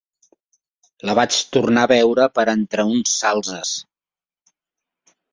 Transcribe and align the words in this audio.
Les 1.09 1.17
vaig 1.17 1.35
tornar 1.57 1.83
a 1.87 1.89
veure 1.91 2.25
per 2.37 2.45
entre 2.53 2.85
uns 2.93 3.11
salzes 3.25 3.75